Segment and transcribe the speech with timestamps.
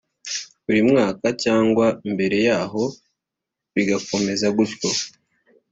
[0.63, 2.83] buri mwaka cyangwa mbere yaho
[3.73, 4.89] bigakomeza gutyo